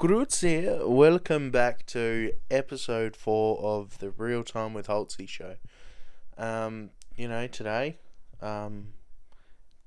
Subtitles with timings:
[0.00, 5.56] Grüezi, welcome back to episode four of the Real Time with Holtzy show.
[6.38, 7.98] Um, you know, today,
[8.40, 8.94] um,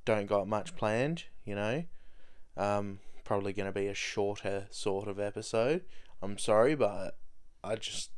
[0.05, 1.85] don't got much planned, you know.
[2.55, 5.81] Um, probably going to be a shorter sort of episode.
[6.21, 7.17] I'm sorry, but
[7.63, 8.11] I just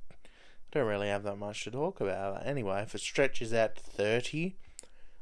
[0.74, 2.46] don't really have that much to talk about.
[2.46, 4.58] Anyway, if it stretches out to 30,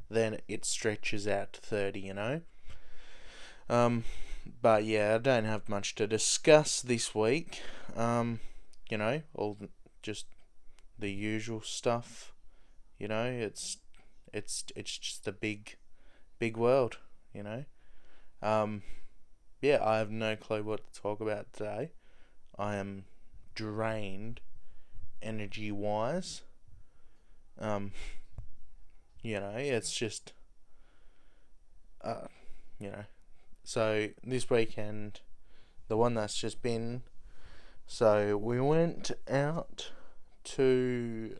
[0.09, 2.41] then it stretches out to 30, you know.
[3.69, 4.05] Um,
[4.61, 7.61] but yeah, I don't have much to discuss this week.
[7.95, 8.39] Um,
[8.89, 9.69] you know, all the,
[10.01, 10.25] just
[10.97, 12.33] the usual stuff.
[12.99, 13.77] You know, it's
[14.33, 15.77] it's it's just a big,
[16.39, 16.97] big world.
[17.33, 17.65] You know,
[18.41, 18.83] um,
[19.61, 21.91] yeah, I have no clue what to talk about today.
[22.57, 23.05] I am
[23.55, 24.41] drained,
[25.21, 26.41] energy wise.
[27.59, 27.91] Um,
[29.21, 30.33] you know, it's just,
[32.03, 32.27] uh,
[32.79, 33.05] you know,
[33.63, 35.21] so this weekend,
[35.87, 37.03] the one that's just been,
[37.85, 39.91] so we went out
[40.43, 41.37] to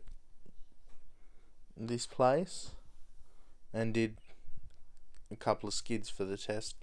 [1.76, 2.70] this place
[3.72, 4.16] and did
[5.30, 6.76] a couple of skids for the test,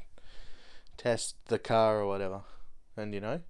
[0.95, 2.41] test the car or whatever,
[2.95, 3.41] and you know,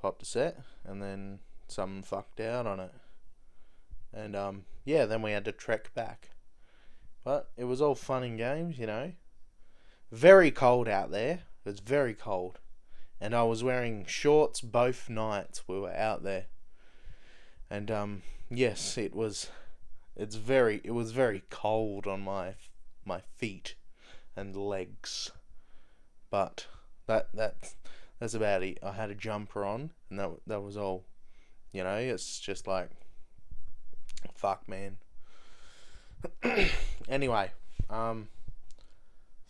[0.00, 2.92] popped a set and then some fucked out on it,
[4.12, 6.30] and um yeah, then we had to trek back,
[7.22, 9.12] but it was all fun and games, you know
[10.10, 11.40] very cold out there.
[11.64, 12.58] It was very cold.
[13.20, 16.46] And I was wearing shorts both nights we were out there.
[17.68, 19.50] And um yes, it was
[20.16, 22.54] it's very it was very cold on my
[23.04, 23.74] my feet
[24.34, 25.30] and legs.
[26.30, 26.66] But
[27.06, 27.74] that that
[28.18, 28.78] that's about it.
[28.82, 31.04] I had a jumper on and that that was all.
[31.72, 32.90] You know, it's just like
[34.34, 34.96] fuck man.
[37.08, 37.52] anyway,
[37.88, 38.28] um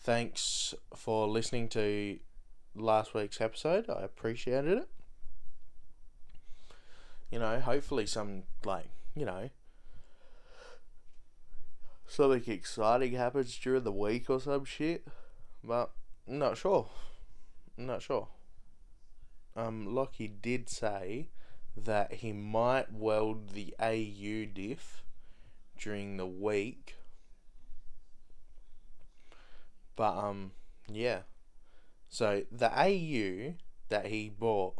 [0.03, 2.19] thanks for listening to
[2.75, 3.89] last week's episode.
[3.89, 4.89] I appreciated it.
[7.31, 9.51] You know, hopefully some like, you know,
[12.07, 15.07] something exciting happens during the week or some shit.
[15.63, 15.91] But
[16.27, 16.89] I'm not sure.
[17.79, 18.29] I'm not sure.
[19.55, 21.29] Um, Lockie did say
[21.77, 25.05] that he might weld the AU diff
[25.79, 26.97] during the week
[30.01, 30.53] but um,
[30.91, 31.19] yeah.
[32.09, 33.57] So the AU
[33.91, 34.77] that he bought,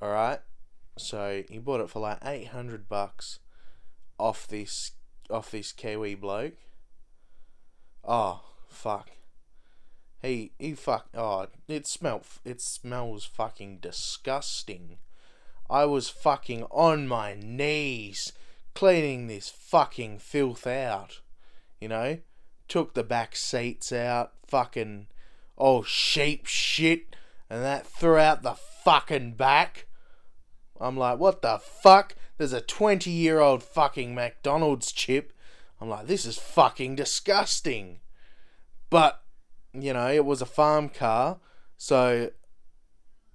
[0.00, 0.38] all right.
[0.96, 3.40] So he bought it for like eight hundred bucks
[4.18, 4.92] off this
[5.28, 6.56] off this Kiwi bloke.
[8.02, 9.10] Oh fuck.
[10.22, 11.08] He he fuck.
[11.12, 12.24] Oh, it smelt.
[12.46, 14.96] It smells fucking disgusting.
[15.68, 18.32] I was fucking on my knees
[18.74, 21.20] cleaning this fucking filth out.
[21.78, 22.18] You know
[22.68, 25.06] took the back seats out, fucking
[25.56, 27.16] oh sheep shit,
[27.48, 29.86] and that threw out the fucking back.
[30.80, 32.14] I'm like, what the fuck?
[32.36, 35.32] There's a 20 year old fucking McDonald's chip.
[35.80, 38.00] I'm like, this is fucking disgusting.
[38.90, 39.22] But,
[39.72, 41.38] you know, it was a farm car,
[41.76, 42.30] so,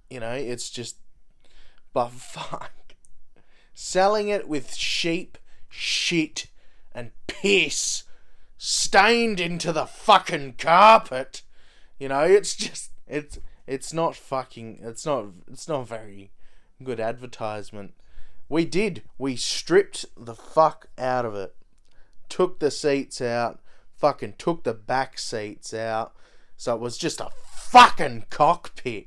[0.08, 0.96] you know, it's just,
[1.92, 2.72] but fuck.
[3.74, 5.38] Selling it with sheep,
[5.68, 6.46] shit,
[6.92, 8.04] and piss
[8.62, 11.40] stained into the fucking carpet.
[11.98, 16.30] You know, it's just it's it's not fucking it's not it's not very
[16.84, 17.94] good advertisement.
[18.50, 19.02] We did.
[19.16, 21.54] We stripped the fuck out of it.
[22.28, 23.60] Took the seats out,
[23.96, 26.12] fucking took the back seats out.
[26.58, 29.06] So it was just a fucking cockpit,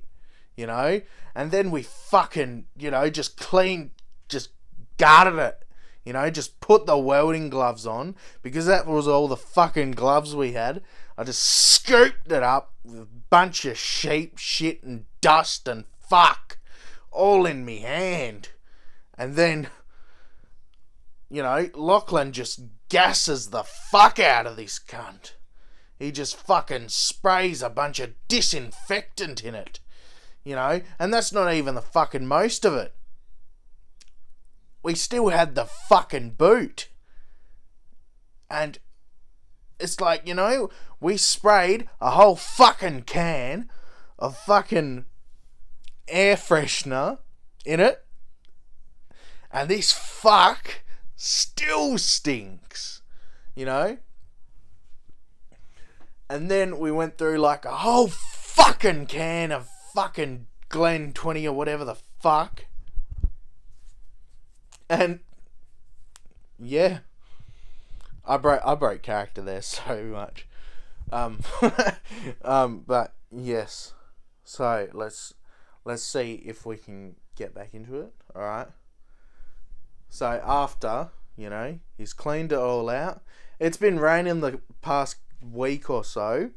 [0.58, 1.02] you know?
[1.36, 3.92] And then we fucking, you know, just clean
[4.28, 4.50] just
[4.98, 5.64] guarded it
[6.06, 10.36] you know, just put the welding gloves on because that was all the fucking gloves
[10.36, 10.82] we had.
[11.18, 16.58] I just scooped it up with a bunch of sheep shit and dust and fuck
[17.12, 18.50] all in me hand.
[19.18, 19.68] And then,
[21.30, 25.34] you know, Lachlan just gasses the fuck out of this cunt.
[25.98, 29.80] He just fucking sprays a bunch of disinfectant in it.
[30.44, 32.94] You know, and that's not even the fucking most of it
[34.84, 36.90] we still had the fucking boot.
[38.50, 38.78] And
[39.80, 40.70] it's like, you know,
[41.00, 43.70] we sprayed a whole fucking can
[44.20, 45.06] of fucking
[46.08, 47.20] air freshener
[47.66, 48.06] in it.
[49.50, 50.84] And this fuck
[51.16, 53.02] still stinks.
[53.56, 53.98] You know?
[56.30, 61.56] And then we went through like a whole fucking can of fucking Glen 20 or
[61.56, 62.66] whatever the fuck.
[64.94, 65.22] And
[66.60, 67.00] yeah,
[68.26, 70.48] I broke I broke character there so much.
[71.12, 71.40] Um,
[72.44, 73.94] um, but yes,
[74.44, 75.34] so let's
[75.84, 78.14] let's see if we can get back into it.
[78.36, 78.68] All right.
[80.10, 83.24] So after you know he's cleaned it all out,
[83.60, 86.52] it's been raining the past week or so.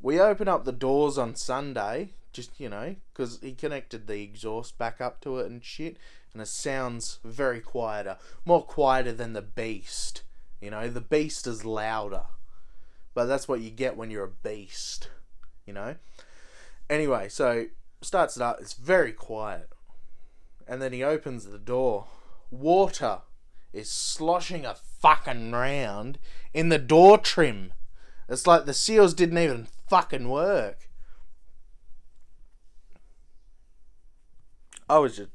[0.00, 4.78] We open up the doors on Sunday, just you know, because he connected the exhaust
[4.78, 5.96] back up to it and shit,
[6.32, 10.22] and it sounds very quieter, more quieter than the Beast.
[10.60, 12.24] You know, the Beast is louder,
[13.14, 15.10] but that's what you get when you're a beast.
[15.66, 15.96] You know.
[16.88, 17.66] Anyway, so
[18.00, 18.58] starts it up.
[18.60, 19.70] It's very quiet,
[20.66, 22.06] and then he opens the door.
[22.50, 23.20] Water
[23.72, 26.18] is sloshing a fucking round
[26.52, 27.72] in the door trim.
[28.28, 30.88] It's like the seals didn't even fucking work.
[34.88, 35.30] I was just,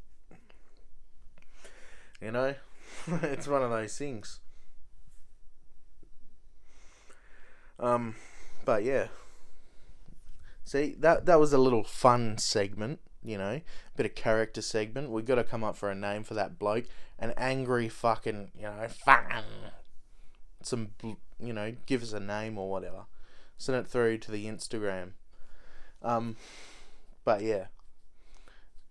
[2.22, 2.56] you know,
[3.08, 4.40] it's one of those things.
[7.80, 8.16] Um,
[8.66, 9.08] but yeah.
[10.64, 13.62] See that that was a little fun segment, you know,
[13.96, 15.12] bit of character segment.
[15.12, 16.86] We've got to come up for a name for that bloke,
[17.19, 18.88] an angry fucking, you know,
[20.62, 20.90] some,
[21.40, 23.06] you know, give us a name or whatever.
[23.58, 25.12] Send it through to the Instagram.
[26.04, 26.36] Um,
[27.24, 27.68] but yeah.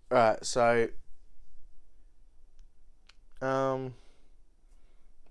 [0.09, 0.87] Right, so
[3.41, 3.93] um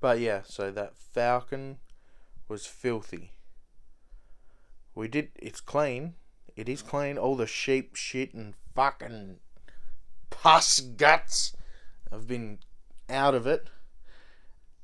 [0.00, 1.78] but yeah, so that falcon
[2.48, 3.32] was filthy.
[4.94, 6.14] We did it's clean.
[6.54, 7.18] It is clean.
[7.18, 9.38] All the sheep shit and fucking
[10.30, 11.56] pus guts
[12.10, 12.58] have been
[13.08, 13.68] out of it.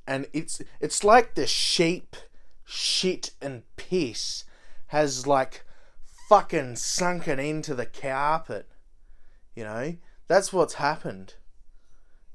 [0.07, 2.17] And it's it's like the sheep
[2.65, 4.45] shit and piss
[4.89, 5.65] has like
[6.29, 8.69] fucking sunken into the carpet.
[9.55, 9.97] You know,
[10.29, 11.35] that's what's happened,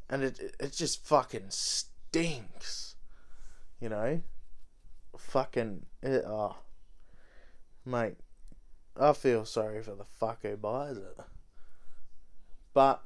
[0.09, 2.95] and it it just fucking stinks.
[3.79, 4.21] You know,
[5.17, 6.55] fucking it, oh,
[7.85, 8.15] mate,
[8.99, 11.17] I feel sorry for the fuck who buys it.
[12.73, 13.03] But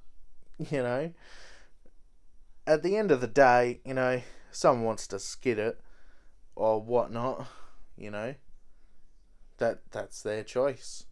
[0.57, 1.11] you know,
[2.65, 4.21] at the end of the day, you know,
[4.51, 5.79] someone wants to skid it
[6.55, 7.47] or whatnot.
[7.97, 8.35] You know,
[9.57, 11.05] that that's their choice.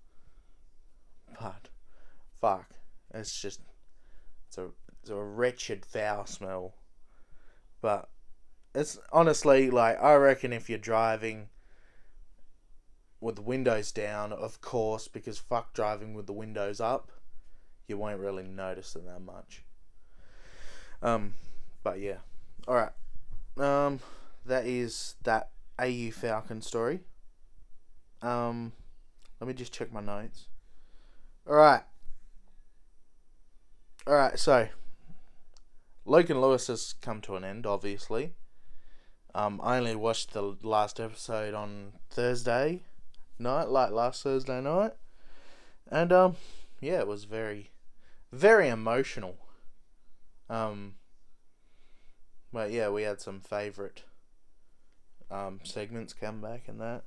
[1.39, 1.69] But
[2.39, 2.75] fuck
[3.13, 3.61] it's just
[5.01, 6.73] it's a wretched foul smell.
[7.81, 8.09] But
[8.75, 11.49] it's honestly like I reckon if you're driving
[13.21, 17.11] with the windows down, of course, because fuck driving with the windows up,
[17.87, 19.63] you won't really notice it that much.
[21.01, 21.33] Um,
[21.83, 22.17] but yeah,
[22.67, 22.91] all right.
[23.57, 23.99] Um,
[24.45, 25.49] that is that
[25.79, 27.01] AU Falcon story.
[28.21, 28.73] Um,
[29.39, 30.47] let me just check my notes.
[31.47, 31.83] All right.
[34.07, 34.67] Alright, so
[36.05, 38.33] And Lewis has come to an end, obviously.
[39.35, 42.81] Um, I only watched the last episode on Thursday
[43.39, 44.93] night, like last Thursday night.
[45.89, 46.35] And um
[46.81, 47.71] yeah, it was very
[48.31, 49.37] very emotional.
[50.49, 50.95] Um
[52.51, 54.03] but yeah, we had some favourite
[55.31, 57.03] um segments come back and that.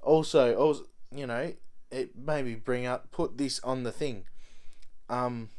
[0.00, 0.84] Also, also
[1.14, 1.52] you know,
[1.90, 4.24] it made me bring up put this on the thing.
[5.08, 5.50] Um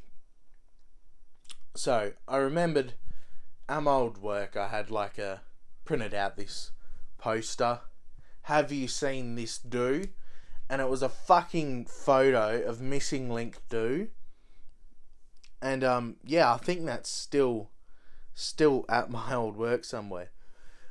[1.75, 2.93] so I remembered
[3.69, 5.41] at my old work I had like a
[5.85, 6.71] printed out this
[7.17, 7.81] poster.
[8.43, 10.05] Have you seen this do?
[10.69, 14.09] And it was a fucking photo of missing link do.
[15.61, 17.69] And um yeah, I think that's still
[18.33, 20.31] still at my old work somewhere.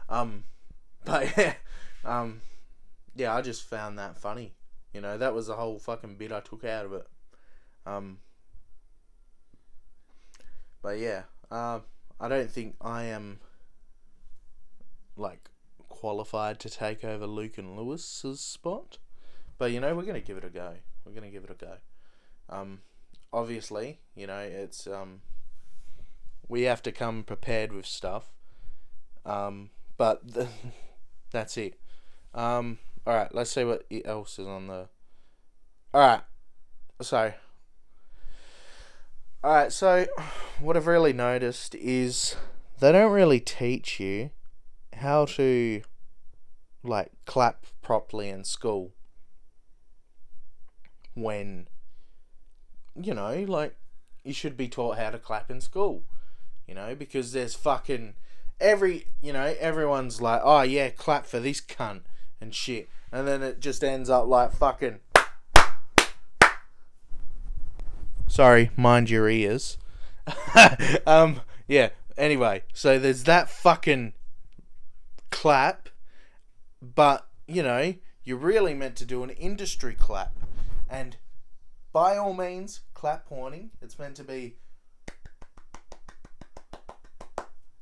[0.08, 0.44] Um
[1.04, 1.54] but yeah,
[2.04, 2.42] um
[3.14, 4.54] yeah, I just found that funny.
[4.94, 7.06] You know, that was the whole fucking bit I took out of it.
[7.86, 8.18] Um
[10.82, 11.80] but yeah, uh,
[12.20, 13.40] I don't think I am
[15.16, 15.50] like
[15.88, 18.98] qualified to take over Luke and Lewis's spot.
[19.58, 20.74] But you know, we're gonna give it a go.
[21.04, 21.74] We're gonna give it a go.
[22.48, 22.80] Um,
[23.32, 25.20] obviously, you know, it's um,
[26.48, 28.30] we have to come prepared with stuff.
[29.24, 30.48] Um, but the,
[31.30, 31.78] that's it.
[32.34, 34.88] Um, all right, let's see what else is on the.
[35.92, 36.20] All right,
[37.02, 37.32] so
[39.42, 40.06] Alright, so
[40.60, 42.36] what I've really noticed is
[42.78, 44.30] they don't really teach you
[44.96, 45.80] how to
[46.82, 48.92] like clap properly in school
[51.14, 51.68] when
[52.94, 53.76] you know, like
[54.24, 56.02] you should be taught how to clap in school.
[56.68, 58.16] You know, because there's fucking
[58.60, 62.02] every you know, everyone's like, Oh yeah, clap for this cunt
[62.42, 62.90] and shit.
[63.10, 65.00] And then it just ends up like fucking
[68.30, 69.76] Sorry, mind your ears.
[71.04, 71.88] um, yeah.
[72.16, 74.12] Anyway, so there's that fucking
[75.32, 75.88] clap,
[76.80, 80.32] but you know, you're really meant to do an industry clap,
[80.88, 81.16] and
[81.92, 83.70] by all means, clap pointing.
[83.82, 84.54] It's meant to be.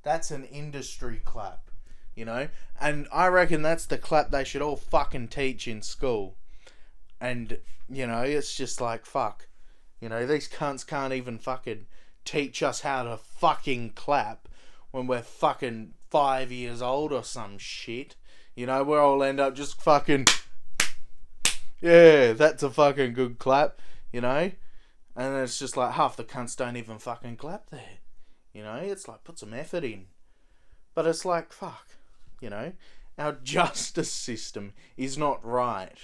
[0.03, 1.71] That's an industry clap,
[2.15, 2.49] you know?
[2.81, 6.37] And I reckon that's the clap they should all fucking teach in school.
[7.21, 7.59] And,
[7.91, 9.48] you know, it's just like, fuck.
[10.01, 11.87] You know, these cunts can't even fucking
[12.25, 14.49] teach us how to fucking clap
[14.91, 18.17] when we're fucking five years old or some shit.
[18.55, 20.27] You know, we all end up just fucking.
[21.81, 23.81] Yeah, that's a fucking good clap,
[24.13, 24.51] you know?
[25.15, 27.99] And it's just like half the cunts don't even fucking clap there.
[28.53, 30.07] You know, it's like put some effort in.
[30.95, 31.89] But it's like, fuck,
[32.41, 32.73] you know?
[33.17, 35.99] Our justice system is not right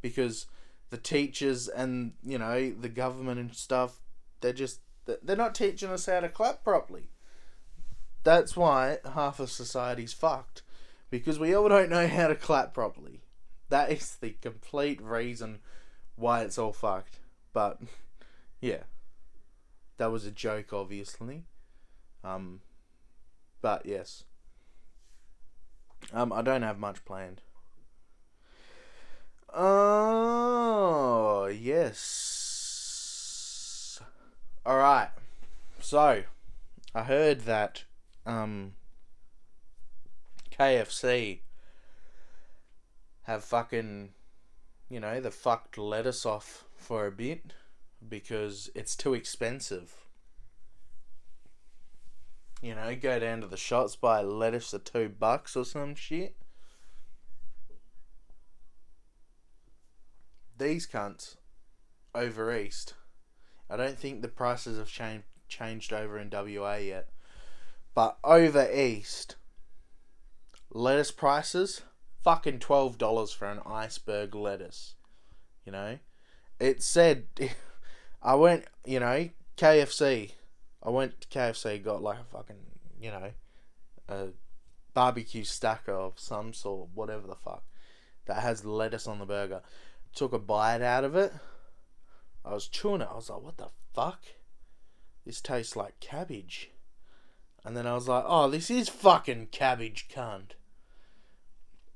[0.00, 0.46] because
[0.92, 3.98] the teachers and, you know, the government and stuff,
[4.42, 7.08] they're just, they're not teaching us how to clap properly.
[8.24, 10.62] That's why half of society's fucked
[11.08, 13.22] because we all don't know how to clap properly.
[13.70, 15.60] That is the complete reason
[16.16, 17.20] why it's all fucked.
[17.54, 17.80] But
[18.60, 18.82] yeah,
[19.96, 21.44] that was a joke, obviously.
[22.22, 22.60] Um,
[23.62, 24.24] but yes,
[26.12, 27.40] um, I don't have much planned.
[29.54, 32.00] Oh yes.
[34.64, 35.10] All right.
[35.80, 36.22] So,
[36.94, 37.84] I heard that
[38.24, 38.72] um
[40.58, 41.40] KFC
[43.24, 44.10] have fucking,
[44.88, 47.52] you know, the fucked lettuce off for a bit
[48.08, 50.06] because it's too expensive.
[52.62, 56.36] You know, go down to the shops, buy lettuce for two bucks or some shit.
[60.62, 61.38] These cunts
[62.14, 62.94] over east.
[63.68, 67.08] I don't think the prices have changed changed over in WA yet.
[67.94, 69.34] But over east,
[70.70, 71.82] lettuce prices
[72.22, 74.94] fucking twelve dollars for an iceberg lettuce.
[75.66, 75.98] You know,
[76.60, 77.26] it said
[78.22, 78.66] I went.
[78.86, 80.30] You know, KFC.
[80.80, 82.56] I went to KFC, got like a fucking
[83.00, 83.30] you know,
[84.08, 84.28] a
[84.94, 87.64] barbecue stacker of some sort, whatever the fuck,
[88.26, 89.62] that has lettuce on the burger.
[90.14, 91.32] Took a bite out of it.
[92.44, 93.08] I was chewing it.
[93.10, 94.22] I was like, what the fuck?
[95.24, 96.70] This tastes like cabbage.
[97.64, 100.52] And then I was like, oh, this is fucking cabbage cunt.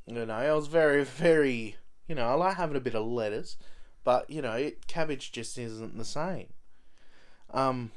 [0.07, 3.57] You know, I was very, very, you know, I like having a bit of lettuce,
[4.05, 6.53] but, you know, it, cabbage just isn't the same.
[7.53, 7.91] Um,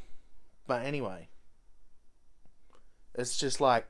[0.66, 1.30] but anyway,
[3.14, 3.86] it's just like,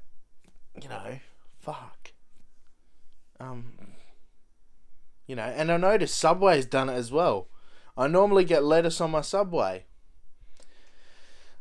[0.82, 1.20] you know,
[1.60, 2.12] fuck.
[3.40, 3.74] Um,
[5.30, 7.50] you know, and I noticed Subway's done it as well.
[7.96, 9.86] I normally get lettuce on my Subway.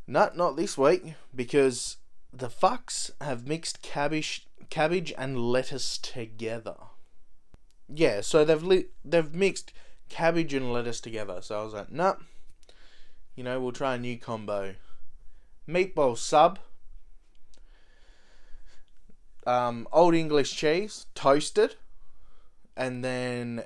[0.06, 1.98] Not not this week because
[2.32, 6.76] the fucks have mixed cabbage cabbage and lettuce together.
[7.90, 9.74] Yeah, so they've li- they've mixed
[10.08, 11.42] cabbage and lettuce together.
[11.42, 12.14] So I was like, nah.
[13.36, 14.76] You know, we'll try a new combo.
[15.68, 16.58] Meatball sub.
[19.46, 21.76] Um, old English cheese, toasted,
[22.78, 23.64] and then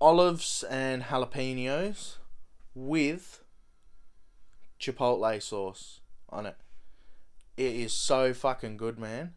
[0.00, 2.14] olives and jalapenos
[2.72, 3.42] with
[4.78, 6.56] chipotle sauce on it.
[7.56, 9.34] It is so fucking good, man.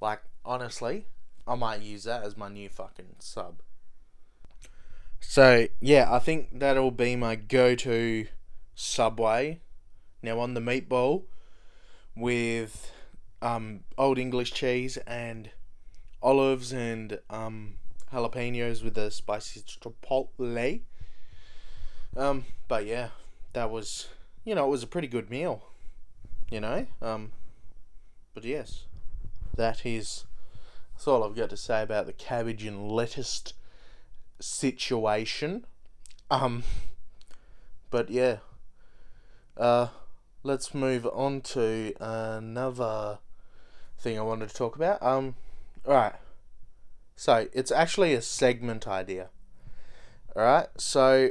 [0.00, 1.06] Like, honestly,
[1.46, 3.62] I might use that as my new fucking sub.
[5.20, 8.26] So, yeah, I think that'll be my go to
[8.74, 9.60] Subway.
[10.22, 11.24] Now, on the meatball
[12.16, 12.90] with
[13.40, 15.50] um, Old English cheese and
[16.22, 17.74] olives and um,
[18.12, 20.82] jalapenos with the spicy chipotle.
[22.16, 23.08] Um, but yeah,
[23.52, 24.08] that was,
[24.44, 25.64] you know, it was a pretty good meal.
[26.50, 27.30] You know, um,
[28.34, 28.86] but yes
[29.60, 30.24] that is
[30.94, 33.42] that's all I've got to say about the cabbage and lettuce
[34.38, 35.64] situation.
[36.30, 36.62] Um,
[37.90, 38.38] but yeah,
[39.56, 39.88] uh,
[40.42, 43.18] let's move on to another
[43.98, 45.02] thing I wanted to talk about.
[45.02, 45.36] Um,
[45.86, 46.14] right.
[47.16, 49.28] So it's actually a segment idea.
[50.36, 51.30] Alright, so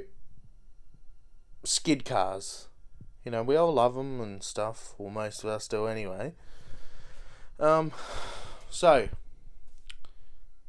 [1.63, 2.67] skid cars.
[3.23, 6.33] You know, we all love them and stuff, or most of us do anyway.
[7.59, 7.91] Um,
[8.69, 9.09] so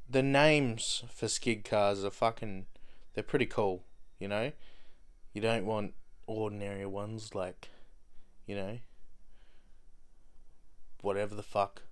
[0.08, 2.66] the names for skid cars are fucking.
[3.14, 3.84] They're pretty cool,
[4.18, 4.52] you know.
[5.32, 5.94] You don't want
[6.26, 7.68] ordinary ones like,
[8.46, 8.78] you know,
[11.02, 11.82] whatever the fuck,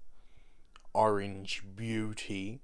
[0.93, 2.61] Orange Beauty.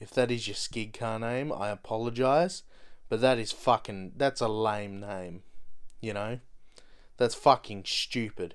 [0.00, 2.62] If that is your skid car name, I apologize,
[3.08, 4.12] but that is fucking.
[4.16, 5.42] That's a lame name,
[6.00, 6.40] you know.
[7.16, 8.54] That's fucking stupid.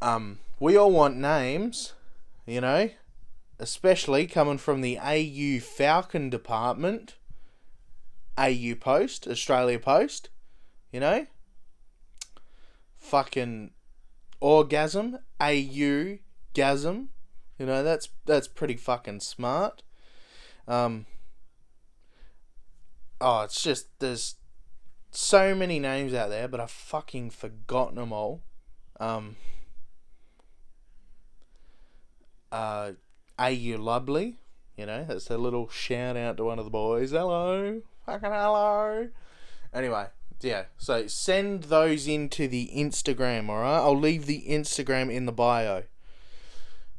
[0.00, 1.92] Um, we all want names,
[2.46, 2.90] you know,
[3.58, 7.16] especially coming from the AU Falcon department,
[8.38, 10.30] AU Post, Australia Post.
[10.92, 11.26] You know?
[12.98, 13.72] Fucking
[14.40, 16.18] orgasm, AU
[16.54, 17.08] gasm.
[17.62, 19.84] You know, that's that's pretty fucking smart.
[20.66, 21.06] Um
[23.20, 24.34] Oh, it's just there's
[25.12, 28.42] so many names out there, but I've fucking forgotten them all.
[28.98, 29.36] Um
[32.50, 32.94] uh
[33.38, 34.38] AU Lovely,
[34.76, 37.12] you know, that's a little shout out to one of the boys.
[37.12, 37.80] Hello.
[38.06, 39.08] Fucking hello.
[39.72, 40.06] Anyway,
[40.40, 40.64] yeah.
[40.78, 43.82] So send those into the Instagram, alright?
[43.82, 45.84] I'll leave the Instagram in the bio.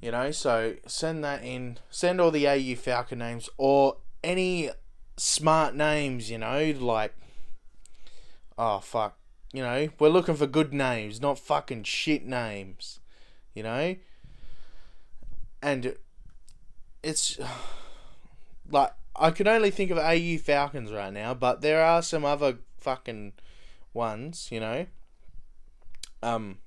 [0.03, 1.77] You know, so send that in.
[1.89, 4.69] Send all the AU Falcon names or any
[5.15, 7.15] smart names, you know, like
[8.57, 9.17] oh fuck.
[9.53, 12.99] You know, we're looking for good names, not fucking shit names.
[13.53, 13.95] You know?
[15.61, 15.95] And
[17.01, 17.39] it's
[18.69, 22.57] like I can only think of AU Falcons right now, but there are some other
[22.77, 23.31] fucking
[23.93, 24.85] ones, you know.
[26.21, 26.57] Um,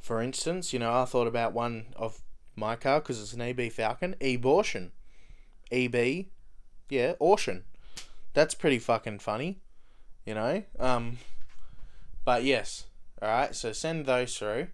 [0.00, 2.22] for instance, you know, I thought about one of
[2.56, 4.92] my car because it's an EB Falcon, Ebortion,
[5.70, 6.26] EB,
[6.88, 7.64] yeah, Ocean.
[8.32, 9.60] That's pretty fucking funny,
[10.24, 10.62] you know.
[10.78, 11.18] Um,
[12.24, 12.86] but yes,
[13.22, 13.54] all right.
[13.54, 14.68] So send those through.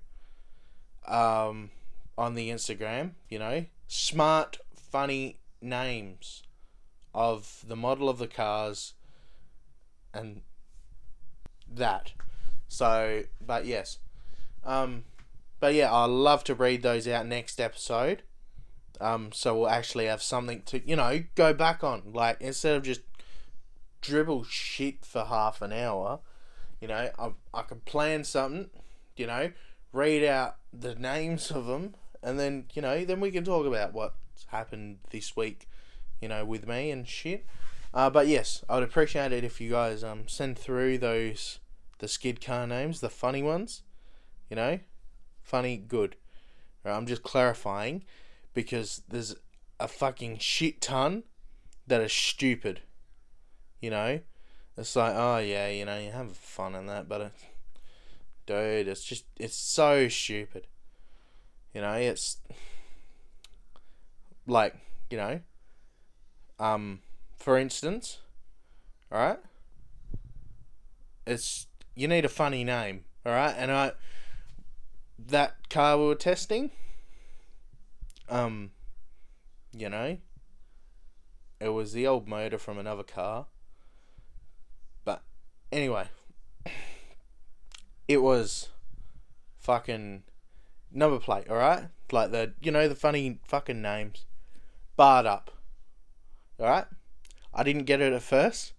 [1.07, 1.71] Um,
[2.17, 6.43] on the Instagram, you know, smart, funny names
[7.15, 8.95] of the model of the cars
[10.13, 10.43] and
[11.69, 12.13] that.
[12.69, 13.99] So, but yes.
[14.65, 15.05] Um,
[15.63, 18.25] but yeah, i love to read those out next episode.
[19.01, 22.03] Um, so we'll actually have something to, you know, go back on.
[22.13, 23.03] Like, instead of just
[24.01, 26.19] dribble shit for half an hour,
[26.81, 28.71] you know, I, I can plan something,
[29.17, 29.53] you know,
[29.93, 33.93] read out the names of them, and then, you know, then we can talk about
[33.93, 35.69] what's happened this week
[36.23, 37.45] you know, with me and shit.
[37.93, 41.59] Uh, but yes, I would appreciate it if you guys um send through those
[41.99, 43.83] the skid car names, the funny ones.
[44.49, 44.79] You know,
[45.43, 46.17] funny, good.
[46.85, 48.05] Right, I'm just clarifying
[48.55, 49.37] because there's
[49.79, 51.25] a fucking shit ton
[51.87, 52.81] that are stupid.
[53.81, 54.21] You know,
[54.77, 57.33] it's like, oh yeah, you know, you have fun in that, but it,
[58.47, 60.67] dude, it's just it's so stupid.
[61.75, 62.39] You know, it's
[64.47, 64.75] like
[65.11, 65.41] you know
[66.63, 67.01] um,
[67.37, 68.19] for instance,
[69.11, 69.41] alright?
[71.27, 73.55] It's you need a funny name, alright?
[73.59, 73.93] And I
[75.29, 76.71] that car we were testing,
[78.29, 78.71] um,
[79.77, 80.19] you know,
[81.61, 83.47] it was the old motor from another car.
[85.05, 85.23] But
[85.71, 86.07] anyway,
[88.09, 88.69] it was
[89.59, 90.25] fucking
[90.93, 91.85] number plate, alright?
[92.11, 94.27] Like the, you know, the funny fucking names.
[94.97, 95.51] Barred up.
[96.61, 96.87] Alright?
[97.55, 98.73] I didn't get it at first.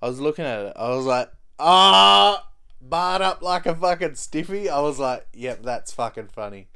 [0.00, 0.72] I was looking at it.
[0.74, 2.48] I was like, ah,
[2.82, 4.68] barred up like a fucking stiffy.
[4.68, 6.68] I was like, yep, that's fucking funny.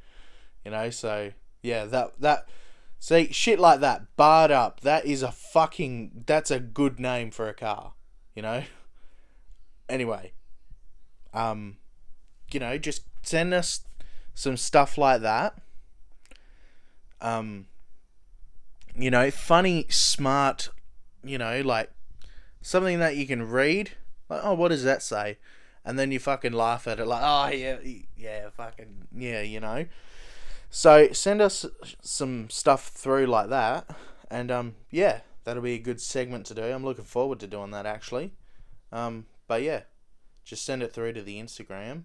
[0.64, 2.48] You know, so yeah, that that
[2.98, 4.80] see shit like that, barred up.
[4.80, 7.94] That is a fucking that's a good name for a car.
[8.34, 8.64] You know.
[9.88, 10.32] Anyway,
[11.32, 11.76] um,
[12.50, 13.82] you know, just send us
[14.34, 15.56] some stuff like that.
[17.20, 17.66] Um,
[18.96, 20.70] you know, funny, smart,
[21.24, 21.90] you know, like
[22.62, 23.92] something that you can read.
[24.28, 25.38] Like, oh, what does that say?
[25.86, 27.76] And then you fucking laugh at it, like, oh yeah,
[28.16, 29.86] yeah, fucking yeah, you know.
[30.68, 31.64] So send us
[32.02, 33.88] some stuff through like that,
[34.28, 36.64] and um, yeah, that'll be a good segment to do.
[36.64, 38.32] I'm looking forward to doing that actually.
[38.90, 39.82] Um, but yeah,
[40.44, 42.02] just send it through to the Instagram.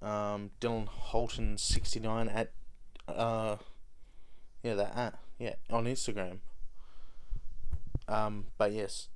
[0.00, 2.52] Um, Dylan Holton sixty nine at
[3.06, 3.56] uh,
[4.62, 6.38] yeah, that at yeah, on Instagram.
[8.08, 9.08] Um, but yes.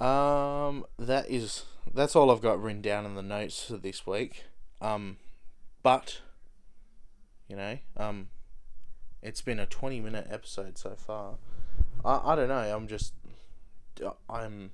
[0.00, 4.44] Um, that is that's all I've got written down in the notes for this week.
[4.80, 5.16] Um,
[5.82, 6.20] but
[7.48, 8.28] you know, um,
[9.22, 11.34] it's been a twenty minute episode so far.
[12.04, 12.76] I I don't know.
[12.76, 13.14] I'm just
[14.28, 14.70] I'm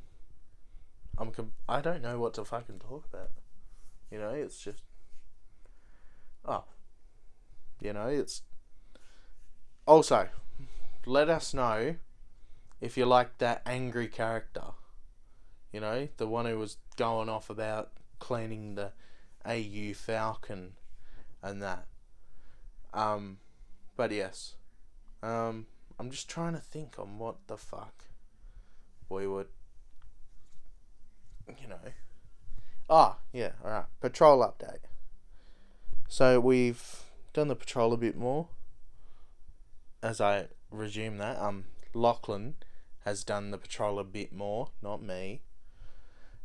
[1.18, 1.32] I'm
[1.68, 3.30] I don't know what to fucking talk about.
[4.10, 4.82] You know, it's just
[6.44, 6.64] oh,
[7.80, 8.42] you know, it's
[9.86, 10.28] also,
[11.06, 11.96] let us know
[12.80, 14.62] if you like that angry character.
[15.72, 18.92] You know, the one who was going off about cleaning the
[19.46, 20.72] AU Falcon
[21.42, 21.86] and that.
[22.92, 23.38] Um,
[23.96, 24.54] but yes.
[25.22, 25.66] Um,
[25.98, 28.04] I'm just trying to think on what the fuck
[29.08, 29.48] we would,
[31.60, 31.92] you know.
[32.90, 33.86] Ah, yeah, alright.
[34.00, 34.84] Patrol update.
[36.08, 38.48] So we've done the patrol a bit more
[40.02, 42.56] as I resume that, um, Lachlan
[43.04, 45.42] has done the patrol a bit more, not me.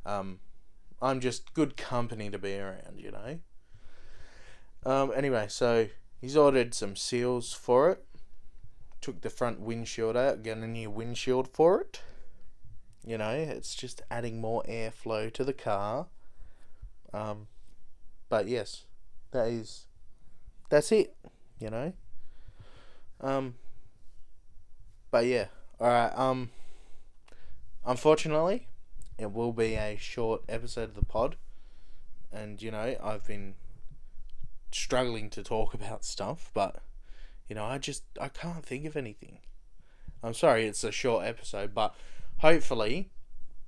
[0.05, 0.39] Um,
[1.01, 3.39] I'm just good company to be around, you know.
[4.85, 5.87] Um, anyway, so
[6.21, 8.03] he's ordered some seals for it.
[9.01, 12.01] Took the front windshield out, got a new windshield for it.
[13.05, 16.07] You know, it's just adding more airflow to the car.
[17.13, 17.47] Um,
[18.29, 18.83] but yes,
[19.31, 19.85] that is
[20.69, 21.15] that's it.
[21.59, 21.93] You know.
[23.21, 23.55] Um.
[25.11, 25.45] But yeah,
[25.79, 26.11] all right.
[26.15, 26.49] Um.
[27.85, 28.67] Unfortunately,
[29.17, 31.35] it will be a short episode of the pod,
[32.31, 33.55] and you know I've been
[34.71, 36.81] struggling to talk about stuff, but
[37.49, 39.39] you know I just I can't think of anything.
[40.23, 41.95] I'm sorry, it's a short episode, but
[42.37, 43.09] hopefully,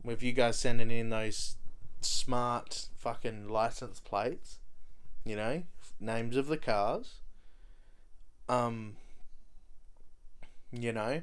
[0.03, 1.55] with you guys sending in those
[2.01, 4.59] smart fucking license plates,
[5.23, 5.63] you know,
[5.99, 7.15] names of the cars,
[8.47, 8.95] um,
[10.71, 11.21] you know,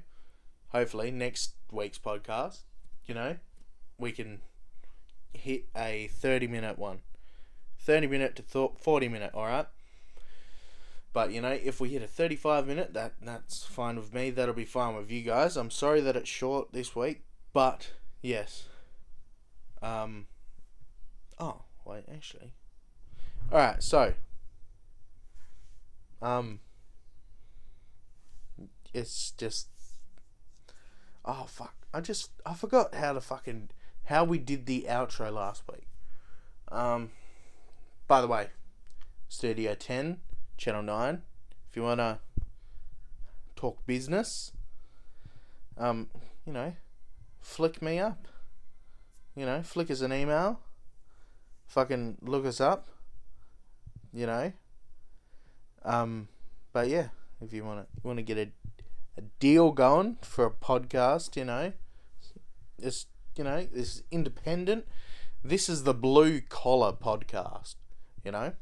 [0.68, 2.60] hopefully next week's podcast,
[3.06, 3.36] you know,
[3.98, 4.40] we can
[5.32, 7.00] hit a 30 minute one.
[7.80, 9.66] 30 minute to th- 40 minute, alright?
[11.12, 14.30] But you know, if we hit a 35 minute, that that's fine with me.
[14.30, 15.56] That'll be fine with you guys.
[15.56, 18.64] I'm sorry that it's short this week, but yes.
[19.82, 20.26] Um
[21.38, 22.52] Oh, wait, actually.
[23.50, 24.14] Alright, so
[26.22, 26.60] um
[28.94, 29.68] it's just
[31.24, 33.68] oh fuck i just i forgot how to fucking
[34.06, 35.86] how we did the outro last week.
[36.68, 37.10] Um
[38.08, 38.48] by the way
[39.28, 40.18] studio 10
[40.56, 41.22] channel 9
[41.68, 42.18] if you want to
[43.56, 44.52] talk business
[45.76, 46.08] um
[46.44, 46.72] you know
[47.40, 48.26] flick me up.
[49.34, 50.60] You know flick us an email.
[51.66, 52.88] Fucking look us up
[54.12, 54.52] you know.
[55.84, 56.28] Um
[56.72, 57.08] but yeah
[57.40, 58.50] if you want to want to get a
[59.16, 61.72] a deal going for a podcast, you know.
[62.78, 64.86] It's you know, this is independent.
[65.44, 67.76] This is the blue collar podcast,
[68.24, 68.52] you know.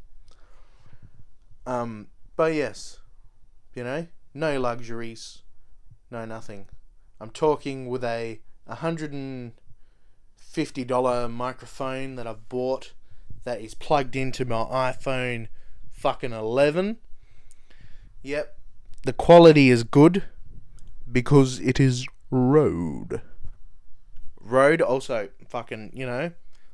[1.67, 2.99] Um, but yes,
[3.75, 5.43] you know, no luxuries,
[6.11, 6.67] no nothing.
[7.21, 9.53] I'm talking with a hundred and
[10.37, 12.93] fifty dollar microphone that I've bought
[13.45, 15.49] that is plugged into my iPhone
[15.93, 16.99] fucking eleven.
[18.23, 18.59] Yep.
[19.05, 20.25] The quality is good
[21.11, 23.21] because it is Rode.
[24.45, 26.33] Rode also fucking, you know,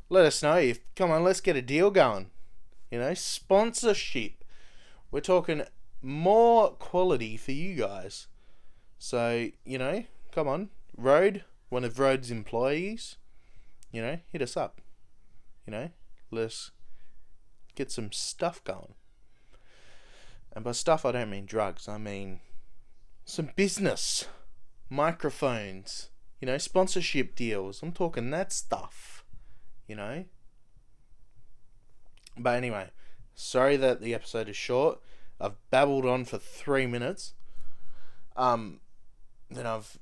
[0.08, 2.30] let us know if come on, let's get a deal going.
[2.90, 4.44] You know, sponsorship.
[5.12, 5.62] We're talking
[6.02, 8.26] more quality for you guys.
[8.98, 13.16] So, you know, come on, Rode, one of Rode's employees,
[13.92, 14.80] you know, hit us up.
[15.66, 15.90] You know,
[16.30, 16.72] let's
[17.76, 18.94] get some stuff going.
[20.52, 22.40] And by stuff, I don't mean drugs, I mean
[23.24, 24.26] some business,
[24.88, 26.08] microphones,
[26.40, 27.82] you know, sponsorship deals.
[27.82, 29.24] I'm talking that stuff,
[29.86, 30.24] you know.
[32.38, 32.90] But anyway,
[33.34, 35.00] sorry that the episode is short.
[35.40, 37.34] I've babbled on for three minutes.
[38.36, 38.80] Um,
[39.50, 39.98] then I've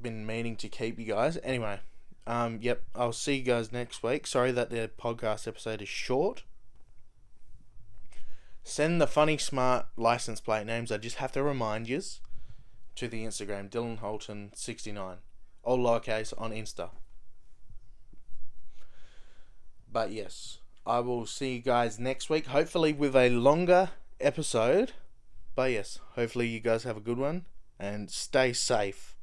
[0.00, 1.38] been meaning to keep you guys.
[1.42, 1.80] Anyway,
[2.26, 4.26] um, yep, I'll see you guys next week.
[4.26, 6.44] Sorry that the podcast episode is short.
[8.64, 10.90] Send the funny smart license plate names.
[10.90, 12.20] I just have to remind yous
[12.96, 15.18] to the Instagram, Dylan Holton 69.
[15.66, 16.90] All lowercase on Insta.
[19.90, 24.92] But yes, I will see you guys next week, hopefully with a longer episode.
[25.56, 27.46] But yes, hopefully you guys have a good one
[27.80, 29.15] and stay safe.